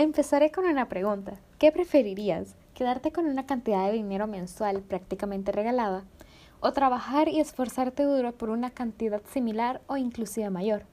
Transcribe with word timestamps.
Empezaré 0.00 0.52
con 0.52 0.64
una 0.64 0.88
pregunta. 0.88 1.40
¿Qué 1.58 1.72
preferirías? 1.72 2.54
¿Quedarte 2.72 3.10
con 3.10 3.26
una 3.26 3.46
cantidad 3.46 3.86
de 3.86 3.94
dinero 3.94 4.28
mensual 4.28 4.80
prácticamente 4.82 5.50
regalada? 5.50 6.04
¿O 6.60 6.72
trabajar 6.72 7.28
y 7.28 7.40
esforzarte 7.40 8.04
duro 8.04 8.30
por 8.30 8.50
una 8.50 8.70
cantidad 8.70 9.20
similar 9.32 9.80
o 9.88 9.96
inclusive 9.96 10.50
mayor? 10.50 10.84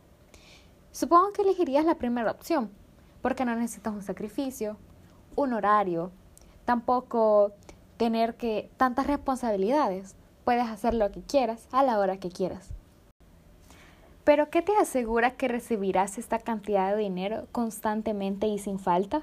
Supongo 0.92 1.34
que 1.34 1.44
elegirías 1.44 1.86
la 1.86 2.00
primera 2.00 2.32
opción, 2.32 2.72
porque 3.22 3.46
no 3.46 3.54
necesitas 3.54 3.94
un 3.94 4.02
sacrificio, 4.02 4.76
un 5.36 5.54
horario, 5.54 6.10
tampoco 6.66 7.52
tener 7.98 8.34
que 8.34 8.72
tantas 8.76 9.06
responsabilidades. 9.06 10.16
Puedes 10.46 10.68
hacer 10.68 10.96
lo 10.96 11.12
que 11.12 11.22
quieras 11.22 11.68
a 11.72 11.84
la 11.84 12.00
hora 12.00 12.18
que 12.18 12.30
quieras. 12.30 12.72
Pero 14.26 14.50
¿qué 14.50 14.64
te 14.64 14.76
asegura 14.76 15.38
que 15.38 15.48
recibirás 15.48 16.18
esta 16.18 16.40
cantidad 16.40 16.96
de 16.96 17.04
dinero 17.04 17.46
constantemente 17.52 18.48
y 18.48 18.58
sin 18.58 18.80
falta? 18.80 19.22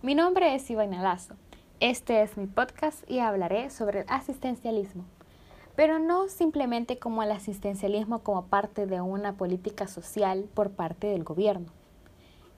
Mi 0.00 0.14
nombre 0.14 0.54
es 0.54 0.70
Ivana 0.70 1.02
Lazo. 1.02 1.34
Este 1.80 2.22
es 2.22 2.36
mi 2.36 2.46
podcast 2.46 3.02
y 3.10 3.18
hablaré 3.18 3.68
sobre 3.70 4.02
el 4.02 4.06
asistencialismo. 4.08 5.04
Pero 5.74 5.98
no 5.98 6.28
simplemente 6.28 7.00
como 7.00 7.24
el 7.24 7.32
asistencialismo 7.32 8.20
como 8.20 8.46
parte 8.46 8.86
de 8.86 9.00
una 9.00 9.32
política 9.32 9.88
social 9.88 10.48
por 10.54 10.70
parte 10.70 11.08
del 11.08 11.24
gobierno, 11.24 11.72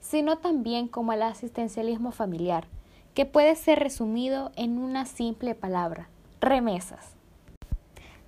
sino 0.01 0.37
también 0.37 0.87
como 0.87 1.13
el 1.13 1.23
asistencialismo 1.23 2.11
familiar, 2.11 2.67
que 3.15 3.25
puede 3.25 3.55
ser 3.55 3.79
resumido 3.79 4.51
en 4.55 4.77
una 4.77 5.07
simple 5.07 5.55
palabra, 5.55 6.09
remesas. 6.41 7.14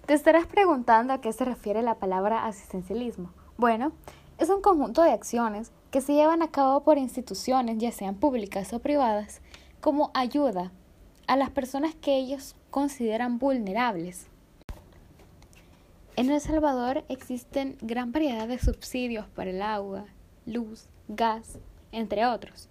Te 0.07 0.13
estarás 0.13 0.45
preguntando 0.45 1.11
a 1.11 1.19
qué 1.19 1.33
se 1.33 1.43
refiere 1.43 1.81
la 1.81 1.95
palabra 1.95 2.45
asistencialismo. 2.45 3.33
Bueno, 3.57 3.91
es 4.37 4.47
un 4.49 4.61
conjunto 4.61 5.03
de 5.03 5.11
acciones 5.11 5.73
que 5.91 5.99
se 5.99 6.13
llevan 6.13 6.41
a 6.41 6.49
cabo 6.49 6.81
por 6.85 6.97
instituciones, 6.97 7.77
ya 7.77 7.91
sean 7.91 8.15
públicas 8.15 8.71
o 8.71 8.79
privadas, 8.79 9.41
como 9.81 10.09
ayuda 10.13 10.71
a 11.27 11.35
las 11.35 11.49
personas 11.49 11.93
que 11.93 12.15
ellos 12.15 12.55
consideran 12.69 13.37
vulnerables. 13.37 14.27
En 16.15 16.31
El 16.31 16.39
Salvador 16.39 17.03
existen 17.09 17.77
gran 17.81 18.13
variedad 18.13 18.47
de 18.47 18.59
subsidios 18.59 19.27
para 19.27 19.49
el 19.49 19.61
agua, 19.61 20.05
luz, 20.45 20.87
gas, 21.09 21.59
entre 21.91 22.25
otros. 22.25 22.69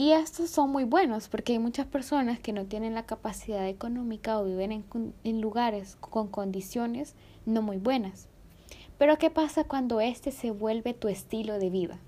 Y 0.00 0.12
estos 0.12 0.48
son 0.48 0.70
muy 0.70 0.84
buenos 0.84 1.28
porque 1.28 1.52
hay 1.52 1.58
muchas 1.58 1.84
personas 1.84 2.40
que 2.40 2.54
no 2.54 2.64
tienen 2.64 2.94
la 2.94 3.04
capacidad 3.04 3.68
económica 3.68 4.38
o 4.38 4.46
viven 4.46 4.82
en, 5.24 5.40
lugares 5.42 5.98
con 6.00 6.26
condiciones 6.26 7.14
no 7.44 7.60
muy 7.60 7.76
buenas. 7.76 8.26
Pero 8.96 9.18
¿qué 9.18 9.28
pasa 9.28 9.64
cuando 9.64 10.00
este 10.00 10.32
se 10.32 10.52
vuelve 10.52 10.94
tu 10.94 11.08
estilo 11.08 11.58
de 11.58 11.68
vida? 11.68 11.98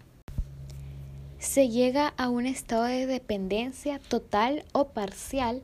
Se 1.39 1.69
llega 1.69 2.15
a 2.17 2.31
un 2.31 2.47
estado 2.47 2.85
de 2.85 3.05
dependencia 3.05 3.99
total 3.99 4.65
o 4.73 4.89
parcial 4.89 5.63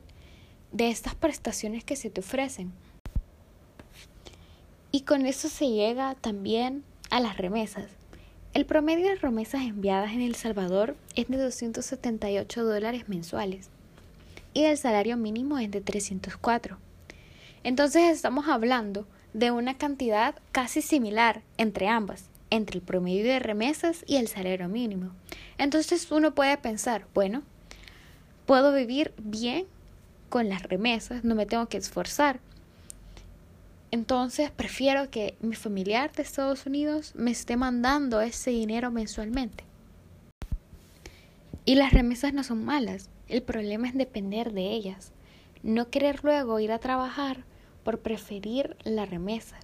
de 0.71 0.91
estas 0.91 1.15
prestaciones 1.15 1.83
que 1.83 1.95
se 1.95 2.11
te 2.11 2.21
ofrecen. 2.21 2.71
Y 4.91 5.01
con 5.01 5.25
eso 5.25 5.49
se 5.49 5.67
llega 5.67 6.13
también 6.13 6.83
a 7.09 7.21
las 7.21 7.37
remesas. 7.37 7.98
El 8.55 8.65
promedio 8.65 9.07
de 9.07 9.15
remesas 9.15 9.61
enviadas 9.61 10.11
en 10.11 10.21
El 10.21 10.33
Salvador 10.33 10.95
es 11.15 11.27
de 11.27 11.37
278 11.37 12.63
dólares 12.63 13.07
mensuales 13.07 13.69
y 14.55 14.63
el 14.63 14.75
salario 14.75 15.17
mínimo 15.17 15.59
es 15.59 15.69
de 15.69 15.81
304. 15.81 16.79
Entonces 17.63 18.09
estamos 18.09 18.47
hablando 18.47 19.05
de 19.33 19.51
una 19.51 19.77
cantidad 19.77 20.33
casi 20.51 20.81
similar 20.81 21.43
entre 21.57 21.89
ambas, 21.89 22.25
entre 22.49 22.79
el 22.79 22.83
promedio 22.83 23.23
de 23.25 23.37
remesas 23.37 24.03
y 24.07 24.15
el 24.15 24.27
salario 24.27 24.67
mínimo. 24.67 25.11
Entonces 25.59 26.11
uno 26.11 26.33
puede 26.33 26.57
pensar, 26.57 27.05
bueno, 27.13 27.43
puedo 28.47 28.73
vivir 28.73 29.13
bien 29.19 29.67
con 30.29 30.49
las 30.49 30.63
remesas, 30.63 31.23
no 31.23 31.35
me 31.35 31.45
tengo 31.45 31.67
que 31.67 31.77
esforzar, 31.77 32.39
entonces 33.91 34.51
prefiero 34.51 35.09
que 35.09 35.35
mi 35.41 35.55
familiar 35.55 36.11
de 36.11 36.23
Estados 36.23 36.65
Unidos 36.65 37.13
me 37.15 37.31
esté 37.31 37.57
mandando 37.57 38.21
ese 38.21 38.51
dinero 38.51 38.91
mensualmente. 38.91 39.63
Y 41.65 41.75
las 41.75 41.93
remesas 41.93 42.33
no 42.33 42.43
son 42.43 42.63
malas, 42.65 43.09
el 43.27 43.43
problema 43.43 43.87
es 43.87 43.95
depender 43.95 44.53
de 44.53 44.71
ellas, 44.71 45.11
no 45.63 45.89
querer 45.89 46.23
luego 46.23 46.59
ir 46.59 46.71
a 46.71 46.79
trabajar 46.79 47.43
por 47.83 47.99
preferir 47.99 48.77
la 48.83 49.05
remesa, 49.05 49.59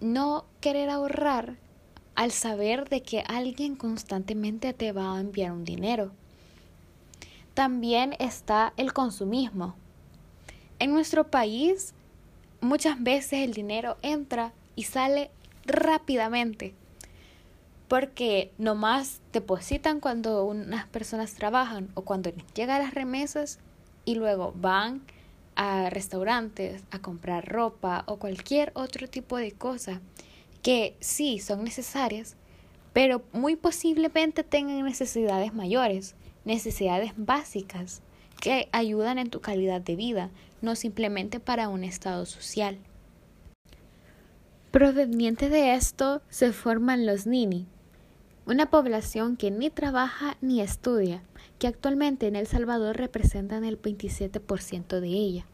no 0.00 0.44
querer 0.60 0.90
ahorrar 0.90 1.56
al 2.14 2.30
saber 2.30 2.88
de 2.88 3.02
que 3.02 3.24
alguien 3.26 3.76
constantemente 3.76 4.72
te 4.72 4.92
va 4.92 5.16
a 5.16 5.20
enviar 5.20 5.52
un 5.52 5.64
dinero. 5.64 6.12
También 7.54 8.14
está 8.18 8.72
el 8.76 8.92
consumismo. 8.92 9.74
En 10.78 10.92
nuestro 10.92 11.30
país 11.30 11.94
muchas 12.62 13.02
veces 13.02 13.40
el 13.40 13.52
dinero 13.52 13.98
entra 14.00 14.52
y 14.74 14.84
sale 14.84 15.30
rápidamente 15.66 16.74
porque 17.88 18.50
nomás 18.56 19.20
depositan 19.34 20.00
cuando 20.00 20.46
unas 20.46 20.86
personas 20.86 21.34
trabajan 21.34 21.90
o 21.92 22.02
cuando 22.02 22.32
llegan 22.54 22.82
las 22.82 22.94
remesas 22.94 23.58
y 24.06 24.14
luego 24.14 24.54
van 24.56 25.02
a 25.56 25.90
restaurantes 25.90 26.82
a 26.90 27.00
comprar 27.00 27.46
ropa 27.46 28.04
o 28.06 28.16
cualquier 28.16 28.72
otro 28.74 29.08
tipo 29.08 29.36
de 29.36 29.52
cosa 29.52 30.00
que 30.62 30.96
sí 31.00 31.38
son 31.38 31.64
necesarias, 31.64 32.36
pero 32.94 33.22
muy 33.32 33.56
posiblemente 33.56 34.44
tengan 34.44 34.84
necesidades 34.84 35.52
mayores, 35.52 36.14
necesidades 36.46 37.12
básicas 37.16 38.00
que 38.40 38.68
ayudan 38.72 39.18
en 39.18 39.28
tu 39.28 39.40
calidad 39.40 39.80
de 39.82 39.96
vida, 39.96 40.30
no 40.62 40.76
simplemente 40.76 41.40
para 41.40 41.68
un 41.68 41.84
estado 41.84 42.24
social. 42.26 42.78
Proveniente 44.70 45.50
de 45.50 45.74
esto 45.74 46.22
se 46.30 46.52
forman 46.52 47.04
los 47.04 47.26
Nini, 47.26 47.66
una 48.46 48.70
población 48.70 49.36
que 49.36 49.50
ni 49.50 49.70
trabaja 49.70 50.36
ni 50.40 50.60
estudia, 50.60 51.22
que 51.58 51.66
actualmente 51.66 52.26
en 52.26 52.36
El 52.36 52.46
Salvador 52.46 52.96
representan 52.96 53.64
el 53.64 53.80
27% 53.80 55.00
de 55.00 55.08
ella. 55.08 55.46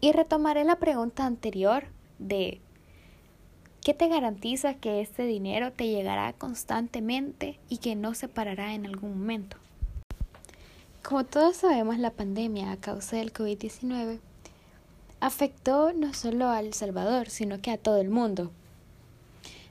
Y 0.00 0.12
retomaré 0.12 0.64
la 0.64 0.76
pregunta 0.76 1.24
anterior 1.24 1.84
de 2.18 2.60
¿qué 3.82 3.94
te 3.94 4.08
garantiza 4.08 4.74
que 4.74 5.00
este 5.00 5.22
dinero 5.24 5.72
te 5.72 5.86
llegará 5.86 6.32
constantemente 6.32 7.60
y 7.68 7.78
que 7.78 7.94
no 7.94 8.14
se 8.14 8.28
parará 8.28 8.74
en 8.74 8.84
algún 8.84 9.18
momento? 9.18 9.56
Como 11.06 11.22
todos 11.22 11.58
sabemos, 11.58 11.98
la 12.00 12.10
pandemia 12.10 12.72
a 12.72 12.78
causa 12.78 13.14
del 13.14 13.32
COVID-19 13.32 14.18
afectó 15.20 15.92
no 15.92 16.12
solo 16.12 16.48
a 16.48 16.58
El 16.58 16.74
Salvador, 16.74 17.30
sino 17.30 17.60
que 17.60 17.70
a 17.70 17.78
todo 17.78 18.00
el 18.00 18.10
mundo, 18.10 18.50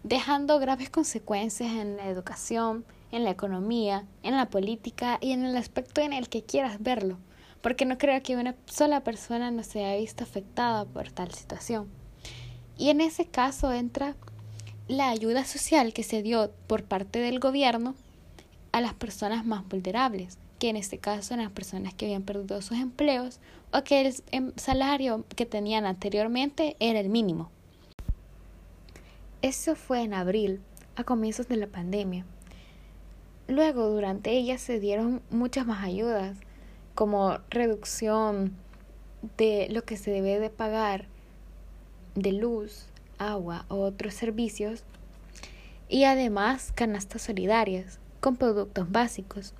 dejando 0.04 0.60
graves 0.60 0.90
consecuencias 0.90 1.74
en 1.74 1.98
la 1.98 2.08
educación, 2.08 2.86
en 3.12 3.26
la 3.26 3.32
economía, 3.32 4.06
en 4.24 4.38
la 4.38 4.50
política 4.50 5.18
y 5.20 5.34
en 5.34 5.44
el 5.44 5.58
aspecto 5.58 6.00
en 6.00 6.14
el 6.14 6.30
que 6.30 6.42
quieras 6.42 6.82
verlo, 6.82 7.18
porque 7.62 7.84
no 7.84 7.98
creo 7.98 8.24
que 8.24 8.38
una 8.38 8.56
sola 8.68 9.04
persona 9.04 9.52
no 9.52 9.64
se 9.64 9.84
haya 9.84 10.00
visto 10.00 10.24
afectada 10.24 10.86
por 10.86 11.12
tal 11.12 11.34
situación. 11.34 11.90
Y 12.78 12.92
en 12.92 13.02
ese 13.02 13.26
caso 13.26 13.74
entra 13.74 14.16
la 14.88 15.10
ayuda 15.10 15.44
social 15.44 15.92
que 15.92 16.04
se 16.04 16.22
dio 16.22 16.54
por 16.68 16.86
parte 16.86 17.20
del 17.20 17.42
gobierno 17.42 17.94
a 18.72 18.80
las 18.80 18.94
personas 18.94 19.46
más 19.46 19.68
vulnerables, 19.68 20.38
que 20.60 20.70
en 20.70 20.76
este 20.78 20.98
caso 20.98 21.34
eran 21.34 21.52
personas 21.52 21.94
que 21.94 22.06
habían 22.06 22.24
perdido 22.24 22.62
sus 22.62 22.78
empleos 22.78 23.40
o 23.74 23.84
que 23.84 24.02
el 24.02 24.16
em, 24.32 24.52
salario 24.56 25.26
que 25.36 25.46
tenían 25.46 25.86
anteriormente 25.86 26.76
era 26.80 27.00
el 27.00 27.10
mínimo. 27.10 27.50
Eso 29.42 29.76
fue 29.76 30.02
en 30.02 30.14
abril, 30.14 30.62
a 30.96 31.04
comienzos 31.04 31.48
de 31.48 31.58
la 31.58 31.68
pandemia. 31.68 32.26
Luego, 33.48 33.90
durante 33.90 34.32
ella 34.32 34.58
se 34.58 34.80
dieron 34.80 35.22
muchas 35.30 35.68
más 35.68 35.84
ayudas, 35.84 36.38
como 36.96 37.38
reducción 37.50 38.56
de 39.38 39.68
lo 39.70 39.84
que 39.84 39.98
se 39.98 40.10
debe 40.10 40.40
de 40.40 40.50
pagar 40.50 41.06
de 42.16 42.32
luz, 42.32 42.88
agua 43.18 43.66
o 43.70 43.76
otros 43.82 44.14
servicios, 44.14 44.84
y 45.90 46.06
además 46.06 46.72
canastas 46.74 47.22
solidarias 47.22 48.00
con 48.22 48.38
productos 48.38 48.92
básicos. 48.92 49.54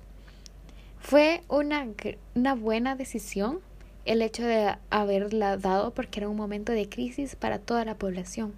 Fue 1.08 1.44
una, 1.48 1.86
una 2.34 2.56
buena 2.56 2.96
decisión 2.96 3.60
el 4.06 4.22
hecho 4.22 4.42
de 4.42 4.76
haberla 4.90 5.56
dado 5.56 5.94
porque 5.94 6.18
era 6.18 6.28
un 6.28 6.36
momento 6.36 6.72
de 6.72 6.88
crisis 6.88 7.36
para 7.36 7.60
toda 7.60 7.84
la 7.84 7.94
población. 7.94 8.54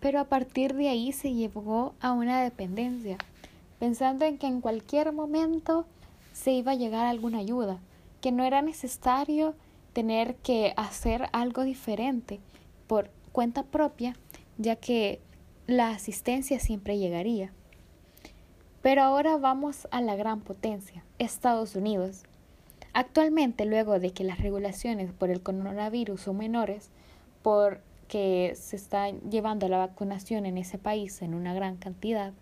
Pero 0.00 0.18
a 0.18 0.24
partir 0.24 0.74
de 0.74 0.88
ahí 0.88 1.12
se 1.12 1.32
llevó 1.32 1.94
a 2.00 2.10
una 2.10 2.42
dependencia, 2.42 3.16
pensando 3.78 4.24
en 4.24 4.38
que 4.38 4.48
en 4.48 4.60
cualquier 4.60 5.12
momento 5.12 5.86
se 6.32 6.50
iba 6.50 6.72
a 6.72 6.76
llegar 6.76 7.06
alguna 7.06 7.38
ayuda, 7.38 7.78
que 8.20 8.32
no 8.32 8.42
era 8.42 8.60
necesario 8.60 9.54
tener 9.92 10.34
que 10.34 10.74
hacer 10.76 11.28
algo 11.30 11.62
diferente 11.62 12.40
por 12.88 13.08
cuenta 13.30 13.62
propia, 13.62 14.16
ya 14.58 14.74
que 14.74 15.20
la 15.68 15.90
asistencia 15.90 16.58
siempre 16.58 16.98
llegaría. 16.98 17.52
Pero 18.86 19.02
ahora 19.02 19.36
vamos 19.36 19.88
a 19.90 20.00
la 20.00 20.14
gran 20.14 20.42
potencia, 20.42 21.02
Estados 21.18 21.74
Unidos. 21.74 22.22
Actualmente, 22.92 23.64
luego 23.64 23.98
de 23.98 24.12
que 24.12 24.22
las 24.22 24.38
regulaciones 24.38 25.10
por 25.10 25.28
el 25.28 25.42
coronavirus 25.42 26.20
son 26.20 26.36
menores, 26.36 26.92
porque 27.42 28.52
se 28.54 28.76
está 28.76 29.10
llevando 29.10 29.68
la 29.68 29.78
vacunación 29.78 30.46
en 30.46 30.56
ese 30.56 30.78
país 30.78 31.20
en 31.20 31.34
una 31.34 31.52
gran 31.52 31.78
cantidad, 31.78 32.32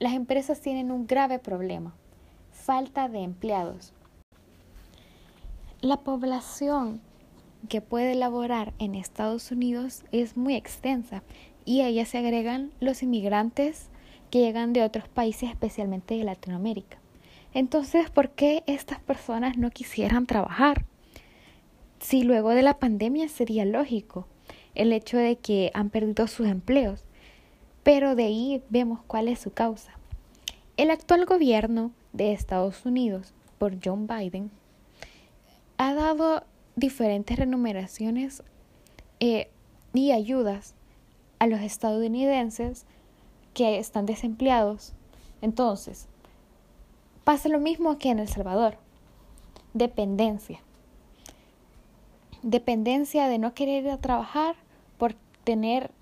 las 0.00 0.14
empresas 0.14 0.62
tienen 0.62 0.90
un 0.90 1.06
grave 1.06 1.38
problema, 1.38 1.94
falta 2.50 3.08
de 3.08 3.20
empleados. 3.20 3.92
La 5.80 5.98
población 5.98 7.00
que 7.68 7.80
puede 7.80 8.16
laborar 8.16 8.72
en 8.80 8.96
Estados 8.96 9.52
Unidos 9.52 10.02
es 10.10 10.36
muy 10.36 10.56
extensa 10.56 11.22
y 11.64 11.82
a 11.82 11.86
ella 11.86 12.04
se 12.04 12.18
agregan 12.18 12.72
los 12.80 13.04
inmigrantes 13.04 13.89
que 14.30 14.40
llegan 14.40 14.72
de 14.72 14.82
otros 14.82 15.08
países, 15.08 15.50
especialmente 15.50 16.16
de 16.16 16.24
Latinoamérica. 16.24 16.98
Entonces, 17.52 18.10
¿por 18.10 18.30
qué 18.30 18.62
estas 18.66 19.00
personas 19.00 19.56
no 19.56 19.70
quisieran 19.70 20.26
trabajar? 20.26 20.84
Si 21.98 22.22
luego 22.22 22.50
de 22.50 22.62
la 22.62 22.78
pandemia 22.78 23.28
sería 23.28 23.64
lógico 23.64 24.26
el 24.74 24.92
hecho 24.92 25.16
de 25.18 25.36
que 25.36 25.70
han 25.74 25.90
perdido 25.90 26.26
sus 26.28 26.46
empleos, 26.46 27.04
pero 27.82 28.14
de 28.14 28.24
ahí 28.24 28.62
vemos 28.70 29.00
cuál 29.06 29.28
es 29.28 29.40
su 29.40 29.52
causa. 29.52 29.92
El 30.76 30.90
actual 30.90 31.26
gobierno 31.26 31.92
de 32.12 32.32
Estados 32.32 32.86
Unidos, 32.86 33.34
por 33.58 33.76
John 33.84 34.06
Biden, 34.06 34.50
ha 35.76 35.92
dado 35.94 36.44
diferentes 36.76 37.38
remuneraciones 37.38 38.42
eh, 39.18 39.50
y 39.92 40.12
ayudas 40.12 40.74
a 41.38 41.46
los 41.46 41.60
estadounidenses 41.60 42.86
que 43.54 43.78
están 43.78 44.06
desempleados. 44.06 44.92
Entonces, 45.42 46.08
Pasa 47.24 47.48
lo 47.48 47.60
mismo 47.60 47.98
que 47.98 48.10
en 48.10 48.18
El 48.18 48.28
Salvador. 48.28 48.76
Dependencia. 49.72 50.60
Dependencia 52.42 53.28
de 53.28 53.38
no 53.38 53.54
querer 53.54 53.84
ir 53.84 53.90
a 53.90 53.98
trabajar 53.98 54.56
por 54.98 55.14
tener 55.44 55.92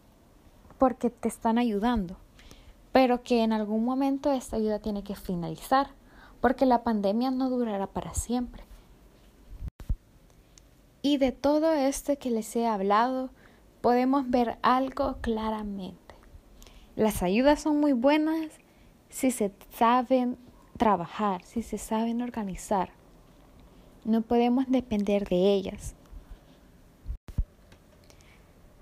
porque 0.78 1.10
te 1.10 1.28
están 1.28 1.58
ayudando, 1.58 2.16
pero 2.92 3.24
que 3.24 3.42
en 3.42 3.52
algún 3.52 3.84
momento 3.84 4.32
esta 4.32 4.56
ayuda 4.56 4.78
tiene 4.78 5.02
que 5.02 5.16
finalizar, 5.16 5.88
porque 6.40 6.64
la 6.64 6.84
pandemia 6.84 7.30
no 7.32 7.50
durará 7.50 7.88
para 7.88 8.14
siempre. 8.14 8.62
Y 11.02 11.18
de 11.18 11.32
todo 11.32 11.72
esto 11.74 12.16
que 12.16 12.30
les 12.30 12.56
he 12.56 12.66
hablado, 12.66 13.28
podemos 13.82 14.30
ver 14.30 14.56
algo 14.62 15.16
claramente. 15.20 16.07
Las 16.98 17.22
ayudas 17.22 17.60
son 17.60 17.78
muy 17.78 17.92
buenas 17.92 18.50
si 19.08 19.30
se 19.30 19.52
saben 19.70 20.36
trabajar, 20.76 21.44
si 21.44 21.62
se 21.62 21.78
saben 21.78 22.22
organizar. 22.22 22.90
No 24.04 24.22
podemos 24.22 24.64
depender 24.68 25.28
de 25.28 25.54
ellas. 25.54 25.94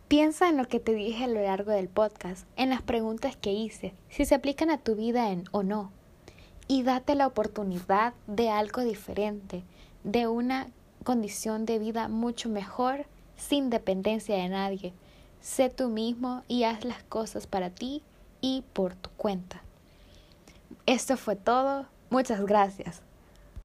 Piensa 0.08 0.48
en 0.48 0.56
lo 0.56 0.64
que 0.64 0.80
te 0.80 0.94
dije 0.94 1.24
a 1.24 1.28
lo 1.28 1.42
largo 1.42 1.72
del 1.72 1.88
podcast, 1.88 2.48
en 2.56 2.70
las 2.70 2.80
preguntas 2.80 3.36
que 3.36 3.52
hice, 3.52 3.92
si 4.08 4.24
se 4.24 4.34
aplican 4.34 4.70
a 4.70 4.78
tu 4.78 4.94
vida 4.94 5.30
en 5.30 5.44
o 5.50 5.62
no. 5.62 5.92
Y 6.69 6.84
date 6.84 7.16
la 7.16 7.26
oportunidad 7.26 8.14
de 8.26 8.48
algo 8.48 8.80
diferente, 8.80 9.62
de 10.04 10.26
una 10.26 10.69
condición 11.04 11.66
de 11.66 11.78
vida 11.78 12.08
mucho 12.08 12.48
mejor, 12.48 13.04
sin 13.36 13.69
dependencia 13.69 14.36
de 14.36 14.48
nadie. 14.48 14.94
Sé 15.40 15.70
tú 15.70 15.88
mismo 15.88 16.42
y 16.48 16.64
haz 16.64 16.84
las 16.84 17.02
cosas 17.04 17.46
para 17.46 17.70
ti 17.70 18.02
y 18.40 18.64
por 18.72 18.94
tu 18.94 19.10
cuenta. 19.10 19.62
Esto 20.86 21.16
fue 21.16 21.36
todo. 21.36 21.86
Muchas 22.10 22.44
gracias. 22.44 23.02